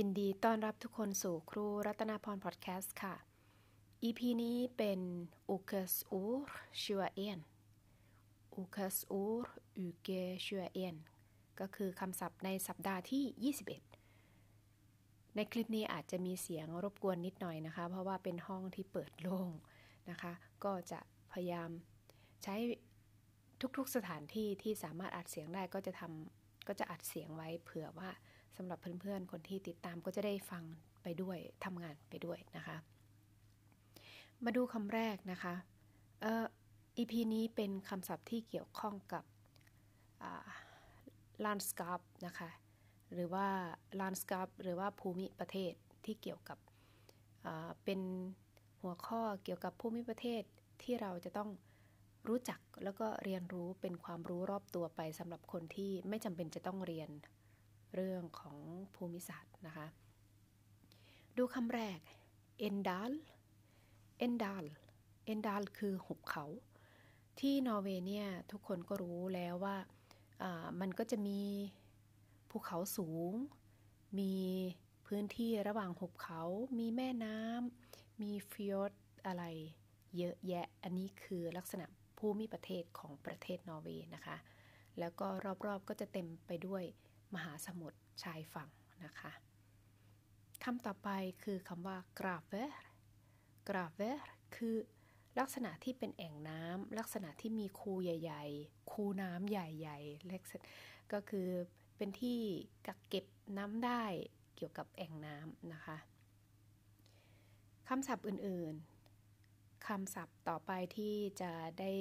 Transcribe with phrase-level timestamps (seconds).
[0.00, 3.14] ยินดีต้อนรับทุกคนสู่ครูรัตนาพรพอดแคสต์ค่ะ
[4.02, 5.00] EP นี้เป็น
[5.54, 6.40] u k e s ur
[6.82, 7.40] ชัวเอ็น
[8.62, 9.40] u k e s ur
[9.86, 10.96] uke ชัวเอ็น
[11.60, 13.54] ก็คือคำศัพท์ในสัปดาห์ที่
[14.44, 19.50] 21 ในคลิปนี้อาจจะมีเสียงรบกวนนิดหน่อยนะคะ เพราะว่าเป็นห้องที่เปิดโล่ง
[20.10, 20.32] นะคะ
[20.64, 21.00] ก็จะ
[21.32, 21.70] พยายาม
[22.42, 22.54] ใช้
[23.76, 28.10] ทุกๆสถานที่ที่สามารถอัดเสียงได้ก็จะทำก็จะอัดเสียงไว้เผื่อว่า
[28.56, 30.64] สำหรับเพื่อนๆ คนที่ติดตามก็จะได้ฟัง
[31.02, 32.76] ไปด้วยทำงานไปด้วยนะคะ
[34.44, 35.54] มาดูคำแรกนะคะ
[36.20, 36.44] เอ่อ
[36.98, 39.24] EP นี้เป็นคำศัพท์ที่เกี่ยวข้องกับ
[41.44, 42.50] landscape นะคะ
[43.12, 43.46] หรือว่า
[44.00, 45.72] landscape หรือว่าภูมิประเทศ
[46.04, 46.58] ที่เกี่ยวกับ
[47.84, 48.00] เป็น
[48.80, 50.42] หัวข้อเกี่ยวกับภูมิประเทศ
[50.82, 51.50] ที่เราจะต้อง
[52.28, 57.10] รู้จักแล้วก็เรียนรู้เป็นความรู้รอบตัวไปสำหรับคนที่ไม่จำเป็นจะต้องเรียน
[57.94, 58.58] เรื่องของ
[58.94, 59.86] ภูมิศาสตร์นะคะ
[61.36, 62.00] ดูคำแรก
[62.58, 63.12] en dal
[64.18, 64.64] en dal
[65.24, 66.44] en dal คือหุบเขา
[67.40, 69.76] ที่นอร์เวย์เนี่ยทุกคนก็รู้แล้วว่า
[70.80, 71.40] มันก็จะมี
[72.50, 73.32] ภูเขาสูง
[74.18, 74.34] มี
[75.06, 76.42] พื้นที่ระหว่างหุบเขา
[76.78, 78.92] มีแม่น้ำ มีฟิอร์ด
[79.26, 79.44] อะไร
[80.16, 81.86] เยอะแยะ อันนี้คือลักษณะ
[82.18, 84.36] ภูมิประเทศของประเทศนอร์เวย์นะคะ
[84.98, 85.26] แล้วก็
[85.66, 86.84] รอบๆก็จะเต็มไปด้วย
[87.34, 88.70] มหาสมุทรชายฝั่ง
[89.04, 89.32] นะคะ
[90.64, 91.08] คำต่อไป
[91.42, 94.18] คือคำว่า graver graver
[94.56, 94.76] คือ
[95.38, 100.42] ลักษณะที่เป็นแอ่งน้ำลักษณะที่มีคูใหญ่ ๆ คูน้ำใหญ่ๆเล็ก
[101.12, 101.48] ก็คือ
[101.96, 102.40] เป็นที่
[102.86, 104.04] กักเก็บน้ำได้
[104.56, 105.96] เกี่ยวกับแอ่งน้ำนะคะ
[107.88, 111.92] คำศัพท์อื่นๆคำศัพท์ต่อไปที่จะได้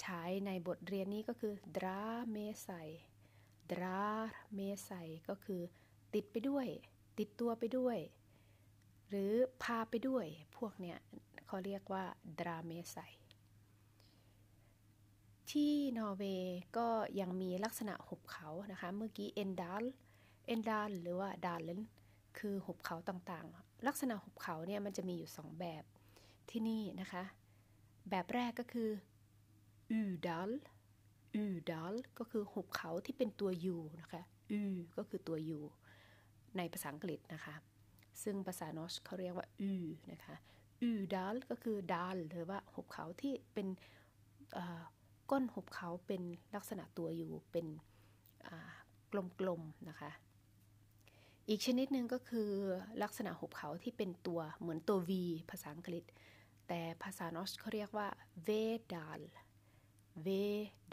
[0.00, 2.04] ใช้ในบทเรียนนี้ก็คือ dra
[2.34, 2.88] med sig
[3.72, 4.02] ดรา
[4.54, 4.90] เมไซ
[5.28, 5.60] ก็คือ
[6.14, 6.66] ติดไปด้วย
[7.18, 7.98] ติดตัวไปด้วย
[9.08, 10.26] หรือพาไปด้วย
[10.56, 10.98] พวกเนี้ย
[11.46, 12.04] เขาเรียกว่า
[12.38, 12.96] ดราเมไซ
[15.50, 16.88] ที่นอร์เวย์ก็
[17.20, 19.84] ยังมีลักษณะหุบเขานะคะ เมื่อกี้เอนดัล
[20.46, 21.82] เอนดัลหรือว่าดาลเลน
[22.38, 25.84] คือหุบเขาต่างๆ ลักษณะหุบเขาเนี่ยมันจะมีอยู่สองแบบ
[26.50, 27.24] ที่นี่นะคะ
[28.10, 28.90] แบบแรกก็คือ
[29.90, 30.50] อูดัล
[31.34, 34.22] อูดัลก็คือหุบเขาที่เป็นตัวยูนะคะ
[34.52, 34.60] อู
[34.96, 35.60] ก็คือตัวยู
[36.56, 37.54] ในภาษาอังกฤษนะคะ
[38.22, 39.72] ซึ่งภาษาโนชเขาเรียกว่าอู
[40.12, 40.36] นะคะ
[40.82, 43.68] อูดัลก็คือดัลหรือว่าหุบเขาที่เป็น
[45.30, 46.22] ก้นหุบเขาเป็น
[46.54, 47.66] ลักษณะตัวยูเป็น
[49.40, 50.10] กลมๆนะคะ
[51.48, 52.50] อีกชนิดหนึ่งก็คือ
[53.02, 55.10] ลักษณะหุบเขาที่เป็นตัวเหมือนตัว V
[55.50, 56.04] ภาษาอังกฤษ
[56.68, 58.08] แต่ภาษาโนชเขาเรียกว่า
[58.44, 58.48] เว
[58.94, 59.20] ดัล
[60.22, 60.28] เว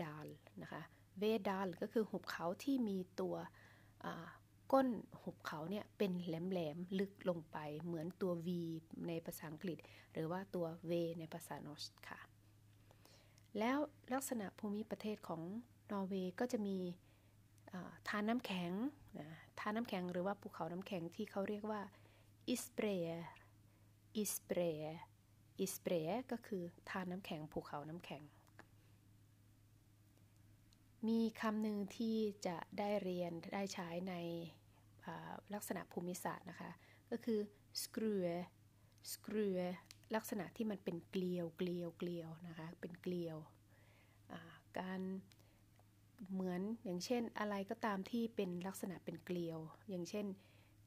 [0.03, 0.27] ดาล
[0.61, 0.81] นะคะ
[1.19, 3.35] เวดาลก็คือหุบเขาที่มีตัว
[4.71, 4.87] ก้น
[5.21, 8.49] หุบเขาเนี่ยเป็นแหลมๆลึกลงไปเหมือนตัว V
[9.07, 9.77] ในภาษาอังกฤษ
[10.13, 12.19] หรือว่าตัว V ในภาษานอสค่ะ
[13.59, 13.77] แล้ว
[14.13, 15.41] ลักษณะภูมิประเทศของ
[15.91, 16.77] นอร์เวย์ก็จะมี
[18.07, 18.71] ทานน้ำแข็ง
[19.59, 21.81] ทานน้ำแข็งหรือว่าภูเขาน้ำแข็งที่เขาเรียกว่า
[22.49, 22.87] อิสเปร
[24.17, 24.59] อิสเปร
[25.59, 25.93] อิสเปร
[26.31, 28.23] ก็คือทานน้ำแข็งภูเขาน้ำแข็ง
[31.07, 32.17] มีคำหนึ่งที่
[32.47, 34.13] จะได้เรียนได้ใช้ใน
[35.53, 36.71] ลักษณะภูมิศาสตร์นะคะ
[37.11, 37.39] ก็คือ
[37.81, 38.21] screw
[39.11, 39.55] screw
[40.15, 43.37] ลักษณะที่มันเป็นเกลียวเกลียวเกลียวนะคะเป็นเกลียว
[44.79, 45.01] การ
[46.31, 50.25] เหมือนอย่างเช่นอะไรก็ตามที่เป็นลักษณะเป็นเกลียว อย่างเช่น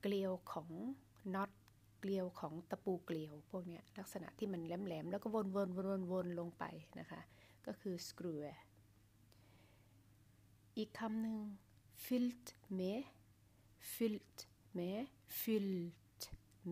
[0.02, 0.68] เกลียวของ
[1.34, 1.50] น็อต
[2.00, 6.64] เกลียวของตะปูเกลียวพวกนี้ลักษณะที่มันแหลมๆแล้วก็วนๆวนๆลงไป
[7.00, 7.20] นะคะ
[7.66, 8.40] ก็คือ screw
[10.76, 11.38] อีกคำหนึ่ง
[12.04, 12.46] fyllt
[12.78, 12.92] me
[13.92, 14.38] fyllt
[14.76, 14.90] me
[15.40, 16.22] fyllt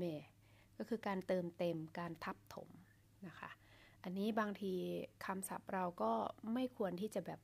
[0.00, 0.14] me
[0.78, 2.68] ก็คือการเติมเต็มการทับถม
[3.26, 3.50] นะคะ
[4.02, 4.72] อันนี้บางที
[5.24, 6.12] คำศัพท์เราก็
[6.54, 7.40] ไม่ควรที่จะแบบ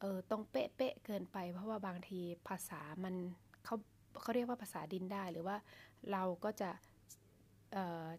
[0.00, 3.14] เออตรงเป๊ะๆเกินไป เพราะว่าบางทีภาษามัน
[3.64, 3.76] เขา
[4.20, 5.56] เขาเรียกว่าภาษาดินได้หรือว่า
[6.12, 6.70] เราก็จะ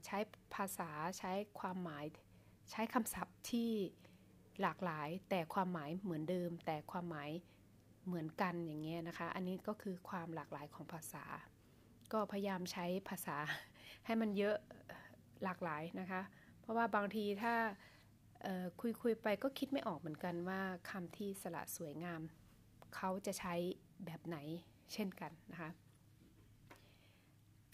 [0.05, 0.17] ใช้
[0.55, 2.05] ภาษาใช้ความหมาย
[2.71, 3.71] ใช้คำศัพท์ที่
[4.61, 7.29] หลากหลายแต่ความหมายเหมือนเดิม แต่ความหมาย
[8.05, 11.23] เหมือนกันอย่างเงี้ยนะคะ อันนี้ก็คือความหลากหลายของภาษา
[12.13, 13.37] ก็พยายามใช้ภาษา
[14.05, 14.55] ให้มันเยอะ
[15.43, 16.21] หลากหลายนะคะ
[16.61, 17.55] เพราะว่าบางทีถ้า
[18.81, 22.21] คุยคุยไปก็คิดไม่ออกเหมือนกันว่าคำที่สละสวยงาม
[22.95, 23.53] เขาจะใช้
[24.05, 24.37] แบบไหน
[24.93, 25.69] เช่นกันนะคะ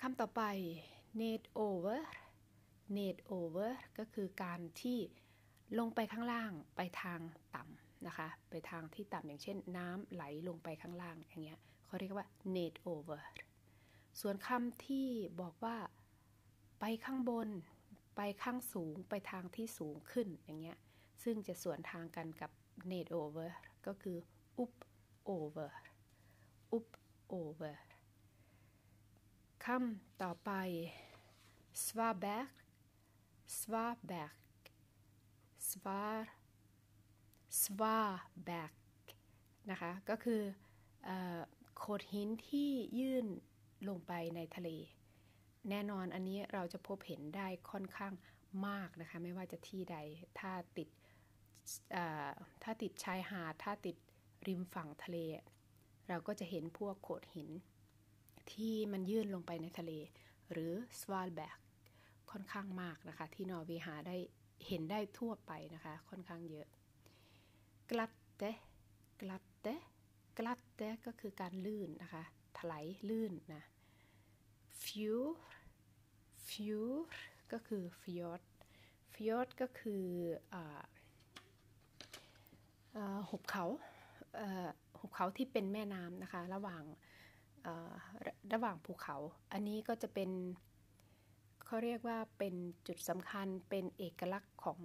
[0.01, 0.41] คำต่อไป
[1.21, 1.99] net over
[2.97, 4.97] net over ก็คือการที่
[5.79, 7.19] ลงไปข้างล่างไปทาง
[7.55, 13.21] ต่ำ นะคะ ไปทางที่ต่ำอย่างเช่น น้ำไหลลงไปข้างล่างอย่างเงี้ยเขาเรียกว่า net over
[14.19, 15.07] ส่วนคำที่
[15.41, 15.77] บอกว่า
[16.79, 17.49] ไปข้างบน
[18.15, 20.77] ไปข้างสูงไปทางที่สูงขึ้นอย่างเงี้ย
[21.23, 22.51] ซึ่งจะสวนทางกันกับ
[22.91, 23.49] net over
[23.85, 24.17] ก็คือ
[24.63, 24.75] up
[25.29, 25.71] over
[26.77, 26.89] up
[27.31, 27.75] over
[29.65, 30.51] คำต่อไป
[37.63, 38.13] svaberg svaberg svar
[38.45, 38.71] svaberg
[39.71, 40.41] นะคะ ก็คือ
[41.77, 42.69] โขดหินที่
[42.99, 43.25] ยื่น
[43.89, 44.69] ลงไปในทะเล
[45.69, 48.13] แน่นอนอันนี้เราจะพบเห็นได้ค่อนข้าง
[48.67, 49.97] มากนะคะ ไม่ว่าจะที่ใด
[50.39, 50.89] ถ้าติด
[52.63, 53.95] ถ้าติดชายหาด ถ้าติด
[54.47, 55.17] ริมฝั่งทะเล
[56.09, 57.49] เราก็จะเห็นพวกโขดหิน
[58.51, 59.91] ที่มันยื่นลงไปในทะเล
[60.51, 61.57] หรือสวาลแบก
[62.31, 64.17] ค่อนข้างมากนะคะ ที่นอร์เวย์หาได้
[64.67, 66.67] เห็นได้ทั่วไปนะคะ ค่อนข้างเยอะ
[67.89, 68.43] กลัดเต
[69.19, 69.67] กลัดเต
[70.37, 72.23] กลัดเตก็คือการลื่นนะคะ
[72.57, 73.63] ถลายลื่นนะ
[74.81, 75.19] ฟิว
[76.47, 76.83] fjord
[77.51, 78.41] ก็คือฟิยอร์ด
[79.13, 80.05] ฟิยอร์ดก็คือ
[83.29, 83.65] หุบเขา
[84.99, 86.83] หุบเขาที่เป็นแม่น้ำนะคะ ระหว่าง
[88.53, 89.17] ระหว่างภูเขา
[89.51, 90.29] อันนี้ก็จะเป็น
[91.65, 92.55] เขาเรียกว่าเป็น
[92.87, 94.79] จุดสำคัญเป็นเอกลักษณ์ของ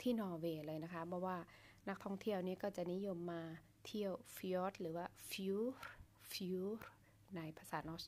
[0.00, 1.36] ที่นอร์เวย์เลยนะคะ เพราะว่า
[1.88, 3.42] นักท่องเที่ยวนี้ก็จะนิยมมา
[3.86, 5.58] เที่ยวฟิยอร์ดหรือว่าฟิว
[6.32, 6.62] fjord
[7.36, 8.04] ในภาษา norsk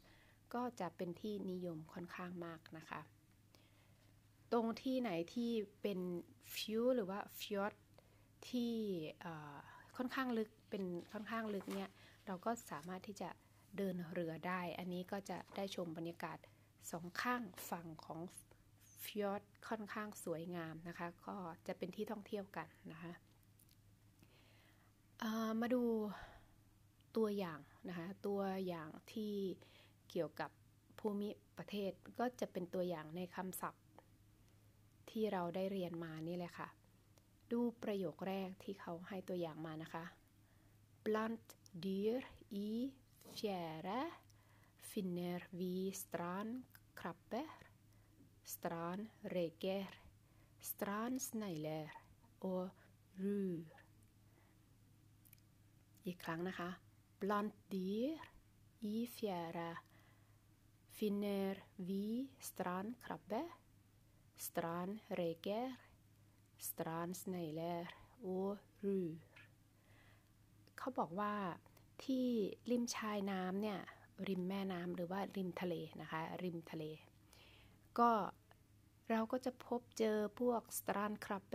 [0.55, 3.01] ก็จะเป็นที่นิยมค่อนข้างมากนะคะ
[4.53, 5.51] ตรงที่ไหนที่
[5.83, 6.01] เป็น
[6.55, 7.75] ฟิวหรือว่าฟิยอร์ด
[8.49, 8.73] ที่
[9.97, 11.91] ค่อนข้างลึกเป็นค่อนข้างลึกเนี่ย
[12.27, 13.31] เราก็สามารถที่จะ
[13.77, 16.39] เดินเรือได้ อันนี้ก็จะได้ชมบรรยากาศ
[16.91, 18.21] สองข้างฝั่งของ
[19.03, 21.35] ฟิยอร์ดค่อนข้างสวยงามนะคะ ก็
[21.67, 23.13] จะเป็นที่ท่องเที่ยวกันนะคะ
[25.61, 25.83] มาดู
[27.17, 29.35] ตัวอย่างนะคะตัวอย่างที่
[30.11, 30.51] เกี่ยวกับ
[30.99, 31.29] ภูมิ
[31.59, 33.85] ประเทศก็จะเป็นตัวอย่างในคำศัพท์
[35.11, 36.69] ที่เราได้เรียนมานี่แหละค่ะ
[37.53, 40.05] ดูประโยคแรกที่เขาให้ตัวอย่างมานะคะ
[41.05, 41.47] Bland
[41.85, 42.23] dyr
[42.69, 42.71] i
[43.35, 44.01] fjære
[44.91, 46.49] finner vi stran
[46.99, 47.49] krabber
[48.53, 49.89] strandreker,
[50.71, 51.89] stran snegler
[52.41, 52.71] og
[53.21, 53.78] rur
[56.09, 56.71] อีกครั้งนะคะ
[57.21, 58.17] blant dyr
[58.93, 59.71] i fjæra
[60.97, 61.55] finner
[61.89, 62.07] vi
[62.49, 63.43] strandkrabbe,
[64.47, 65.67] strandreker,
[66.69, 67.85] strandsnegler
[68.33, 69.11] og rur
[70.79, 71.35] เขาบอกว่า
[72.05, 72.27] ที่
[72.71, 73.81] ริมชายน้ำเนี่ย
[74.29, 76.85] ริมแม่น้ำหรือว่าริมทะเลนะคะ ริมทะเล
[77.99, 78.11] ก็
[79.11, 81.55] เราก็จะพบเจอพวกสตรานคราบเบ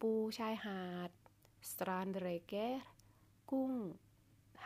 [0.00, 1.10] ปูชายหาด
[1.70, 2.84] สตรานเรเกอร์
[3.50, 3.72] กุ้ง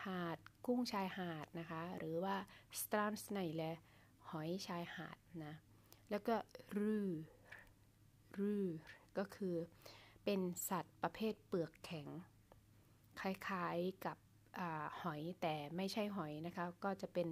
[0.03, 2.35] หาด กุ้งชายหาดนะคะ หรือว่า
[2.79, 3.63] สตรานสไนเล
[4.29, 5.53] หอยชายหาดนะ
[6.09, 6.35] แล้วก็
[6.77, 6.97] รู
[8.37, 8.55] รู
[9.17, 9.55] ก็คือ
[10.23, 10.39] เป็น
[10.69, 12.07] สัตว์ประเภทเปลือกแข็ง
[13.19, 14.17] คล้ายๆกับ
[14.59, 14.61] อ
[15.01, 17.27] หอยแต่ไม่ใช่หอยนะคะ ก็จะเป็น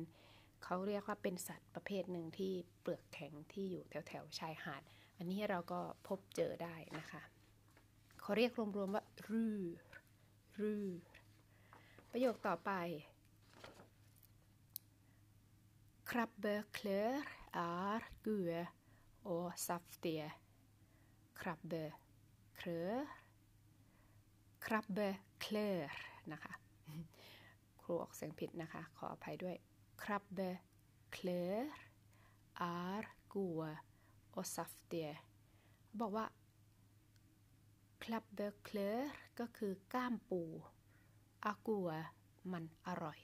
[0.64, 4.82] เขาเรียกว่าเป็นสัตว์ประเภทหนึ่งที่เปลือกแข็งที่อยู่แถวๆชายหาด
[5.18, 7.22] อันนี้เราก็พบเจอได้นะคะ
[8.22, 9.46] เขาเรียกรวมๆว่ารู
[10.62, 10.74] รู
[12.14, 12.72] ประโยคต่อไป
[16.10, 17.14] Krabbeklør
[17.56, 18.64] er gode
[19.34, 20.30] og saftige.
[21.40, 23.06] Krabbeklør
[24.66, 25.92] Krabbeklør
[26.32, 26.54] นะคะ
[27.82, 29.56] ครูออกเสียงผิดนะคะ ขออภัยด้วย
[30.02, 31.58] Krabbeklør
[32.74, 33.74] er gode
[34.38, 35.14] og saftige
[36.00, 36.26] บอกว่า
[38.04, 39.00] Krabbeklør
[39.40, 40.44] ก็คือก้ามปู
[41.46, 41.90] อ่า gode
[42.54, 43.20] มันอร่อย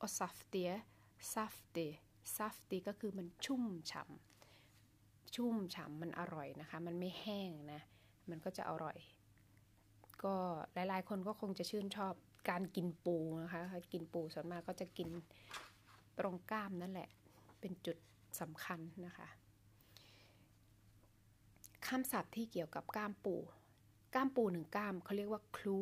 [0.00, 1.78] og saftige saftige
[2.36, 7.80] ซัฟตีก็คือมันชุ่มฉ่ำชุ่มฉ่ำมันอร่อยนะคะ มันไม่แห้งนะ
[8.30, 8.96] มันก็จะอร่อย
[10.24, 10.34] ก็
[10.74, 12.14] หลายๆ คนก็คงจะชื่นชอบ
[12.50, 13.62] การกินปูนะคะ
[13.92, 15.08] กินปูส่วนมากก็จะกิน
[16.18, 17.08] ตรงก้ามนั่นแหละ
[17.60, 17.96] เป็นจุด
[18.40, 19.28] สำคัญนะคะ
[21.86, 23.34] คำศัพท์ที่เกี่ยวกับก้ามปู
[24.14, 25.78] ก้ามปูหนึ่งก้ามเขาเรียกว่าคลู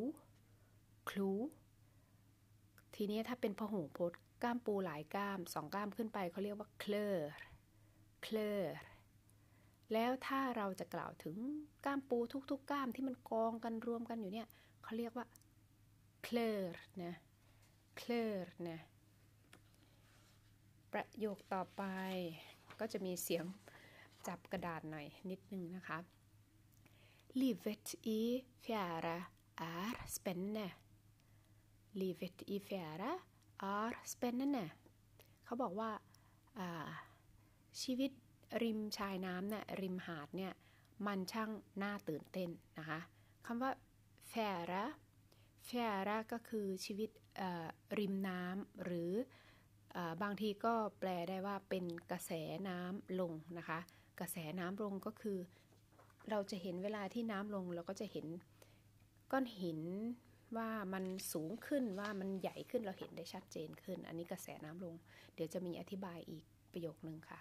[1.09, 1.33] คลู
[2.95, 8.75] ทีนี้ถ้าเป็นพหูพจน์ก้ามปูหลายก้ามสองก้ามขึ้นไปเขาเรียกว่า klør klør
[9.93, 11.37] แล้วถ้าเราจะกล่าวถึง
[11.85, 12.19] ก้ามปู
[12.51, 14.49] ทุกๆก้ามที่มันกองกันรวมกันอยู่เนี่ย
[14.83, 15.27] เขาเรียกว่า
[16.23, 18.79] klørne klørne
[20.93, 21.83] ประโยคต่อไป
[22.81, 23.45] ก็จะมีเสียง
[24.27, 25.99] จับกระดาษหน่อยนิดนึงนะคะ
[27.41, 27.87] Livet
[28.19, 28.21] i
[28.65, 29.19] fjæra
[29.73, 30.67] är spännande
[32.01, 33.13] livet i fjæra
[33.79, 34.67] er spennende
[35.45, 35.91] เขาบอกว่า
[37.83, 38.11] ชีวิต
[38.63, 40.53] ริมชายน้ำเนี่ยริมหาดเนี่ย
[41.07, 41.51] มันช่าง
[41.83, 43.01] น่าตื่นเต้นนะคะ
[43.47, 43.71] คำว่า
[44.29, 44.35] แฟ
[44.71, 44.85] ระ
[45.67, 45.71] แฟ
[46.09, 47.11] ระก็คือชีวิต
[47.99, 49.13] ริมน้ำหรือ
[50.23, 52.31] บางทีก็แปลได้ว่าเป็นกระแส
[52.69, 53.79] น้ำลงนะคะ
[54.21, 55.39] กระแสน้ำลงก็คือ
[56.31, 58.27] เราจะเห็นเวลาที่น้ำลงเราก็จะเห็น
[59.31, 59.81] ก้อนหิน
[60.57, 64.95] ว่ามันสูงขึ้นว่ามันใหญ่ขึ้นเราเห็นได้ชัดเจนขึ้น อันนี้กระแสน้ำลง
[65.35, 67.41] เดี๋ยวจะมีอธิบายอีกประโยคหนึ่งค่ะ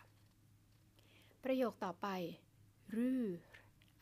[1.43, 2.07] ประโยคต่อไป
[2.95, 3.11] รู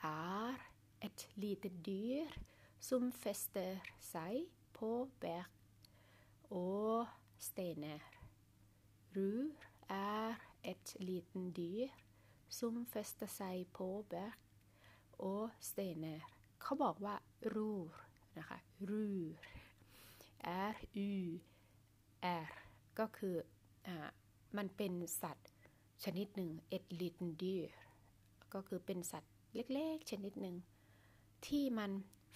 [0.04, 0.58] อาร์
[1.00, 2.34] เอ็ดลีเตดียร์
[2.88, 4.16] ซุมเฟสเตอร์ไซ
[4.72, 4.78] โพ
[5.18, 5.50] เบก
[6.48, 6.54] โอ
[7.48, 14.38] steiner rur er et lite dyr som fester seg på berg
[15.18, 16.26] og steiner
[16.62, 17.16] เขาบอกว่า
[17.54, 18.07] rur
[18.40, 18.58] นะคะ
[18.90, 19.18] rur
[20.72, 20.76] r
[21.08, 21.12] u
[22.42, 22.46] r
[23.00, 23.36] ก็คือ
[23.88, 23.90] อ
[24.58, 25.50] มันเป็นสัตว์
[26.04, 27.66] ชนิดหนึ่ง et lite dyr
[28.54, 30.56] ก็คือเป็นสัตว์เล็กๆ ชนิดหนึ่ง
[31.48, 31.92] ที่มัน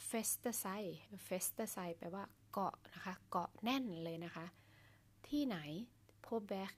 [0.09, 0.81] f e s t e s i
[1.27, 4.45] f e s t e s i แปลว่าเกาะนะคะ เกาะแน่นเลยนะคะ
[5.27, 5.57] ที่ไหน
[6.21, 6.73] på berg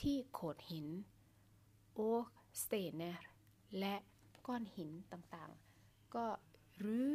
[0.00, 0.86] ที่โขดหิน
[1.94, 3.24] og steiner
[3.78, 3.94] และ
[4.46, 6.26] ก้อนหินต่างๆ ก็
[6.84, 7.08] rur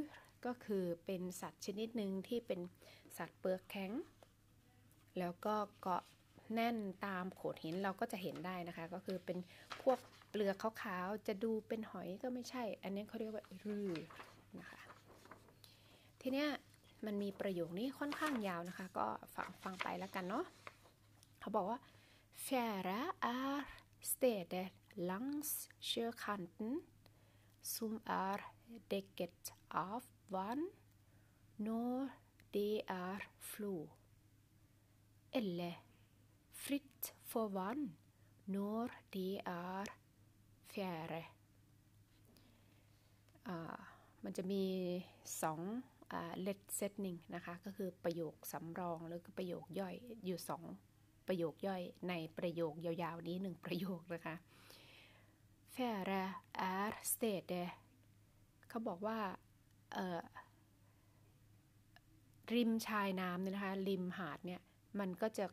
[0.46, 2.60] ก็คือเป็นสัตว์ชนิดหนึ่งที่เป็น
[3.18, 3.92] สัตว์เปลือกแข็ง
[5.20, 6.04] แล้วก็เกาะ
[6.54, 9.38] แน่นตามโขดหินเราก็จะเห็นได้นะคะ ก็คือเป็น
[9.82, 13.94] พวกเปลือกขาวๆจะดูเป็นหอยก็ไม่ใช่ อันนี้เขาเรียกว่า rur
[14.60, 14.82] นะคะ
[16.22, 16.50] ทีเนี้ย
[17.06, 20.46] มันมีประโยคนี้ค่อนข้างยาวนะคะ ก็ฟังฟังไปแล้วกันเนาะ
[21.40, 21.80] เขาบอกว่า
[22.46, 23.02] Fjära
[23.40, 23.58] är
[24.12, 24.68] steder
[25.10, 26.72] langs sjökanten
[27.74, 28.38] som är
[28.94, 30.62] däcket av vann
[31.68, 32.10] når
[32.56, 33.20] det er
[33.52, 33.74] flo,
[35.40, 35.76] eller
[36.66, 37.86] fritt for vann
[38.56, 39.86] når det er
[40.74, 41.24] fjære
[44.24, 44.64] มันจะมี
[45.42, 45.62] สอง
[46.42, 50.64] เลดเซตนิ่งนะคะ ก็คือประโยคสำรองหรือประโยคย่อยอยู่สอง
[51.28, 54.36] ประโยคย่อยในประโยคยาวๆนี้หนึ่งประโยคนะคะ
[55.74, 56.24] Fjäre
[56.78, 57.70] är stedet
[58.70, 59.20] เขาบอกว่า
[62.54, 64.62] ริมชายน้ำเนี่ยนะคะ ริมหาดเนี่ย
[65.00, 65.46] มันก็จะ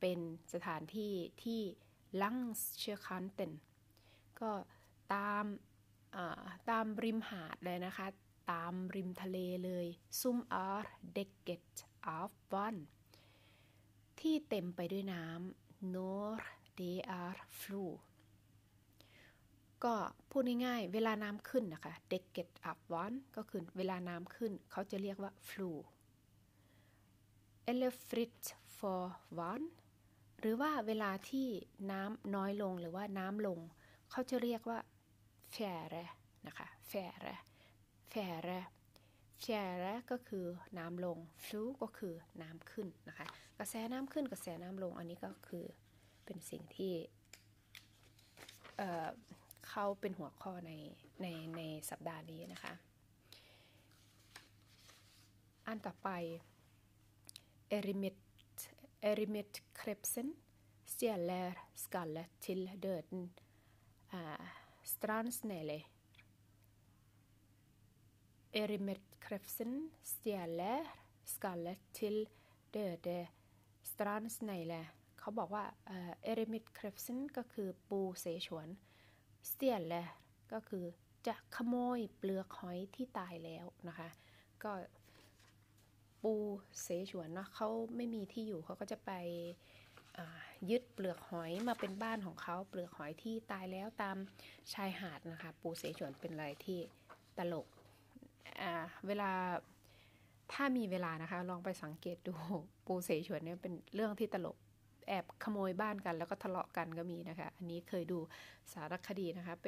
[0.00, 0.18] เป็น
[0.52, 1.12] สถานที่
[1.42, 1.60] ที่
[2.22, 2.38] ลัง
[2.78, 3.52] เชคันเตน
[4.40, 4.50] ก็
[5.14, 5.44] ตาม
[6.70, 8.06] ตามริมหาดเลยนะคะ
[8.52, 9.86] ตามริมทะเลเลย
[10.20, 12.76] ซุมอาร์เด็กเกตอาฟวัน
[14.20, 16.36] ที่เต็มไปด้วยน้ำ nor
[16.78, 18.07] de är flod
[19.84, 19.94] ก็
[20.30, 25.70] พูดง่ายๆ เวลาน้ำขึ้นนะคะ เด็กเก็ตอัพวันก็คือเวลาน้ำขึ้น เขาจะเรียกว่า flu
[27.70, 28.42] e l e f r i t
[28.78, 29.02] for
[29.50, 29.66] one
[30.40, 31.48] หรือว่าเวลาที่
[31.92, 33.58] น้ำน้อยลงหรือว่าน้ำลง
[34.10, 34.78] เขาจะเรียกว่า
[35.54, 36.04] fjärre
[36.46, 37.34] นะคะ fjärre
[38.12, 38.60] fjärre
[39.42, 40.46] fjärre ก็คือ
[40.78, 43.26] น้ำลง flu ก็คือน้ำขึ้นนะคะ
[43.58, 45.64] กระแสน้ำขึ้นกระแสน้ำลงอันนี้ก็คือ
[46.24, 46.94] เป็นสิ่งที่
[49.68, 50.72] เข้าเป็นหัวข้อใน
[51.22, 51.60] ในใน
[51.90, 52.72] สัปดาห์นี้นะคะ
[55.66, 56.08] อันต่อไป
[57.76, 58.18] Erimit
[59.10, 60.28] Erimit Krebsen
[60.92, 61.52] stjeler
[61.84, 63.22] skallet til døden
[64.18, 64.46] uh,
[64.92, 65.78] Strandsnelle
[68.60, 70.84] Erimit Krebsen stjeler
[71.34, 72.16] skallet til
[72.74, 73.18] døde
[73.90, 74.82] Strandsnelle
[75.20, 75.64] เขาบอกว่า
[76.22, 78.87] เอริมิดครปเซนก็คือปูเสฉวนส
[79.56, 79.96] เตียนแล
[80.52, 80.84] ก็คือ
[81.26, 84.08] จะขโมยเปลือกหอยที่ตายแล้วนะคะ
[84.62, 84.72] ก็
[86.22, 86.34] ปู
[86.82, 89.10] เสฉวนเนาะเขาไม่มีที่อยู่เขาก็จะไป
[90.70, 94.16] ยึดเปลือกหอยมาเป็นบ้านของเขาเปลือกหอยที่ตายแล้วตาม
[94.72, 96.78] ชายหาดนะคะ ปูเสฉวนเป็นอะไรที่
[97.38, 97.66] ตลก
[99.06, 99.30] เวลา
[100.52, 102.34] ถ้ามีเวลานะคะ ลองไปสังเกตดู
[102.86, 104.56] ปูเสฉวนเนี่ยเป็นเรื่องที่ตลก
[105.08, 108.18] แอบขโมยบ้านกัน แล้วก็ทะเลาะกันก็มีนะคะ อันนี้เคยดู
[108.72, 109.66] สารคดีนะคะ ไป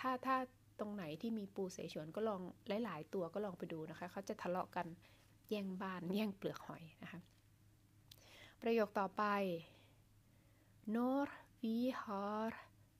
[0.00, 0.36] ถ้าถ้า
[0.80, 2.40] ตรงไหนที่มีปูเสฉวนก็ลอง
[2.84, 4.86] หลาย ๆ ตัวก็ลองไปดูนะคะ เขาจะทะเลาะกัน
[5.48, 7.20] แย่งบ้านแย่งเปลือกหอยนะคะ
[8.60, 9.24] ประโยคต่อไป
[10.96, 11.26] Når
[11.62, 12.52] vi har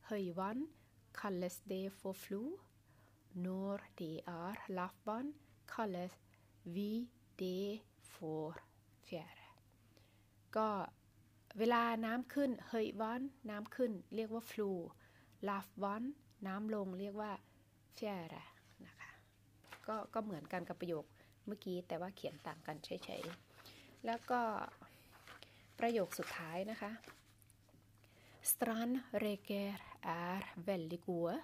[0.09, 0.61] høyvann
[1.13, 2.43] kalles det for flo
[3.45, 5.29] Når det er lavvann
[5.73, 6.13] kalles
[6.75, 6.93] vi
[7.41, 8.51] det for
[9.07, 9.45] fjære
[10.57, 10.69] ก็
[11.59, 14.71] เวลาน้ำขึ้นเฮยวันน้ำขึ้น เรียกว่าฟลู
[15.49, 16.03] ลาฟวัน
[16.47, 17.33] น้ำลงเรียกว่า
[17.95, 18.45] เฟียระ
[18.85, 19.09] นะคะ
[19.87, 21.05] ก็ก็เหมือนกันกับประโยค
[21.47, 24.41] เมื่อกี้แต่ว่าเขียนต่างกันเฉยๆแล้วก็
[25.79, 26.91] ประโยคสุดท้ายนะคะ
[28.51, 29.71] Strandreker
[30.05, 31.39] er veldig gode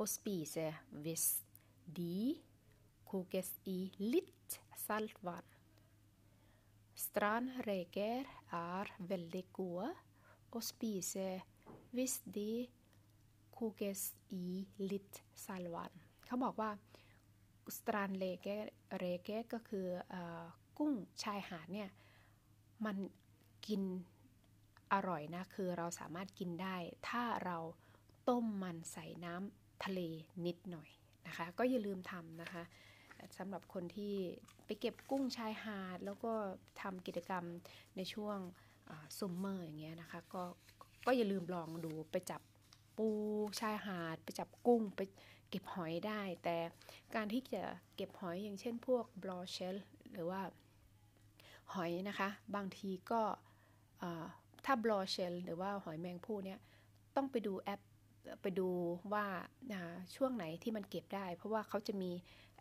[0.00, 0.68] å spise
[1.04, 1.26] hvis
[1.98, 2.40] de
[3.10, 5.44] kokes i litt saltvann.
[7.02, 8.22] Strandreker
[8.54, 9.88] er veldig gode
[10.56, 11.26] å spise
[11.96, 12.52] hvis de
[13.56, 14.02] kokes
[14.36, 15.94] i litt saltvann
[16.26, 16.70] เขาบอกว่า
[17.76, 20.14] Strandreker ก็คืออ
[20.78, 20.92] กุ้ง
[21.22, 21.90] ชายหาดเนี่ย
[22.84, 22.96] มัน
[23.66, 23.82] กิน
[24.92, 26.76] อร่อยนะ คือเราสามารถกินได้
[27.08, 27.58] ถ้าเรา
[28.28, 30.00] ต้มมันใส่น้ำทะเล
[30.46, 30.90] นิดหน่อย
[31.26, 32.62] นะคะ ก็อย่าลืมทำนะคะ
[33.38, 34.14] สำหรับคนที่
[34.66, 36.32] ไปเก็บกุ้งชายหาด แล้วก็
[36.80, 37.44] ทำกิจกรรม
[37.96, 38.38] ในช่วง
[39.18, 40.42] ซุมเมอร์อย่างเงี้ยนะคะก็
[41.06, 42.40] ก็อย่าลืมลองดูไปจับ
[42.96, 43.08] ปู
[43.60, 45.00] ชายหาด ไปจับกุ้งไป
[45.48, 46.56] เก็บหอยได้ แต่
[47.14, 47.62] การที่จะ
[47.96, 49.76] เก็บหอยอย่างเช่นพวกบลอเชล
[50.12, 50.40] หรือว่า
[51.74, 53.22] หอยนะคะบางทีก็
[54.64, 56.58] ถ้าบลอเชลหรือว่าหอยแมงผู้เนี่ย
[57.16, 57.80] ต้องไปดูแอป
[58.42, 58.68] ไปดู
[59.12, 59.26] ว่า
[60.16, 62.10] ช่วงไหนที่มันเก็บได้ เพราะว่าเขาจะมี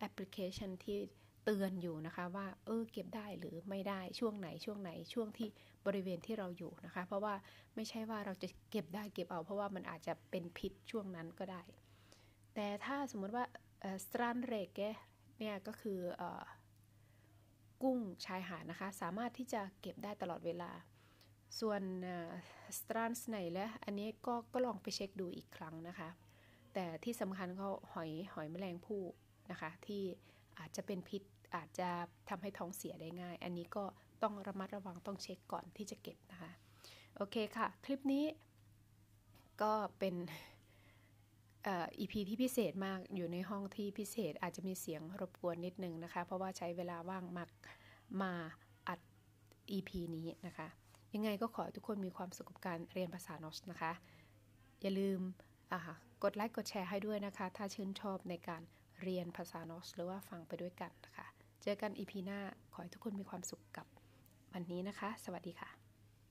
[0.02, 1.00] แอปพลิเคชันที่
[1.46, 5.50] เตือนอยู่นะคะว่าเออเก็บได้หรือไม่ได้ช่วงไหนช่วงไหนช่วงที่
[5.86, 7.34] บริเวณที่เราอยู่นะคะ เพราะว่า
[7.76, 11.62] ไม่ใช่ว่าเราจะเก็บได้เก็บเอา เพราะว่ามันอาจจะเป็นพิษช่วงนั้นก็ได้
[12.56, 13.46] แต่ถ้าสมมติว่า
[14.06, 14.70] สตรันเรก
[15.40, 16.24] เนี่ยก็คืออ
[17.84, 20.72] กุ้งชายหาดนะคะ สามารถที่จะเก็บได้ตลอดเวลา
[21.60, 21.82] ส่วน
[22.80, 26.10] สตรันส์ไหนแล้วอันนี้ก็ก็ลองไปเช็คดูอีกครั้งนะคะ
[26.74, 29.04] แต่ที่สำคัญเขาหอยหอยแมลงภู่
[29.52, 30.04] นะคะ ที่
[30.60, 31.22] อาจจะเป็นพิษ
[31.56, 31.90] อาจจะ
[32.30, 33.84] ทำให้ท้องเสียได้ง่าย อันนี้ก็
[34.24, 36.52] ต้องระมัดระวังต้องเช็คก่อนที่จะเก็บนะคะ
[37.16, 38.26] โอเคค่ะ คลิปนี้
[39.62, 40.16] ก็เป็น
[42.00, 47.50] อีพีที่พิเศษมากอยู่ในห้องที่พิเศษอาจจะมีเสียงรบกวนนิดนึงนะคะ เพราะว่าใช้เวลาว่างมาก
[48.22, 48.34] มา
[48.88, 49.00] อัด
[49.72, 50.68] EP นี้นะคะ
[51.14, 53.92] ยังไงก็ขอทุกคนมีความสุขกับการเรียนภาษานอสนะคะ
[54.82, 55.20] อย่าลืม
[56.24, 58.62] กดไลค์กดแชร์ให้ด้วยนะคะ ถ้าชื่นชอบในการ
[59.02, 61.28] เรียนภาษานอสหรือว่าฟังไปด้วยกันนะคะ
[61.62, 62.40] เจอกันอีพีหน้า
[62.74, 63.88] ขอให้ทุกคนมีความสุขกับ
[64.54, 65.81] วันนี้นะคะ สวัสดีค่ะ